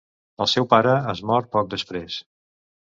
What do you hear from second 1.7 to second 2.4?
després.